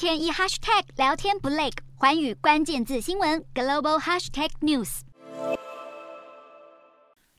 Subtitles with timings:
[0.00, 5.00] 天一 hashtag 聊天不累，环宇关键字新闻 global hashtag news。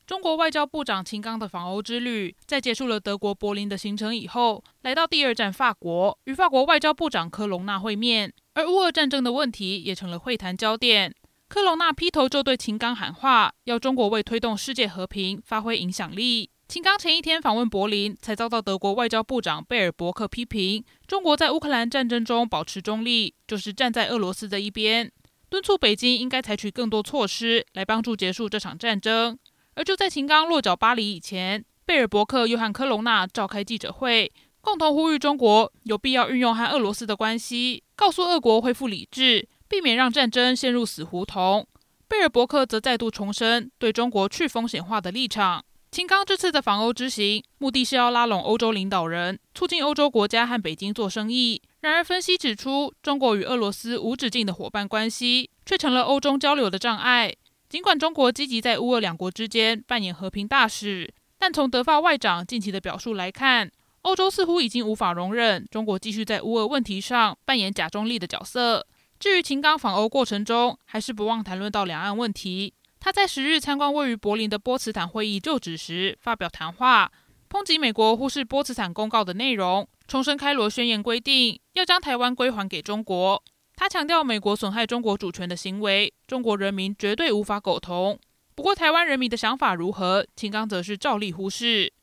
[0.05, 8.31] 中国外交部长秦刚的访欧之旅，在结束了德国柏林的行程以后，来到第二站法国，与法国外交部长科隆纳会面。
[8.53, 11.15] 而乌俄战争的问题也成了会谈焦点。
[11.51, 16.49] 科隆纳劈头就对秦刚喊话，要中国为推动世界和平发挥影响力。
[16.69, 25.11] 秦刚前一天访问柏林，才遭到德国外交部长贝尔伯克批评，中国在乌克兰战争中保持中立，就是站在俄罗斯的一边，
[25.49, 29.37] 敦促北京应该采取更多措施来帮助结束这场战争。
[29.75, 34.31] 而就在秦刚落脚巴黎以前，贝尔伯克又和科隆纳召开记者会，
[34.61, 41.65] 共同呼吁中国有必要运用和俄罗斯的关系，告诉俄国恢复理智，避免让战争陷入死胡同。
[42.09, 45.63] 贝尔伯克则再度重申对中国去风险化的立场。
[45.89, 51.61] 秦刚这次的访欧之行，目的是要拉拢欧洲领导人，促进欧洲国家和北京做生意。
[51.79, 57.33] 然而，分析指出，中国与俄罗斯无止境的伙伴关系，却成了欧中交流的障碍。
[57.69, 68.85] 尽管中国积极在乌俄两国之间扮演和平大使，但从德法外长近期的表述来看，欧洲似乎已经无法容忍中国继续在乌俄问题上扮演假中立的角色。
[69.21, 72.73] 至于秦刚访欧过程中，还是不忘谈论到两岸问题。
[72.99, 77.11] 他在十日参观位于柏林的波茨坦会议就职时发表谈话，
[77.47, 83.43] 抨击美国忽视波茨坦公告的内容，重申开罗宣言规定要将台湾归还给中国。
[83.75, 88.19] 他强调，美国损害中国主权的行为，中国人民绝对无法苟同。
[88.55, 91.93] 不过，台湾人民的想法如何，秦刚则是照例忽视。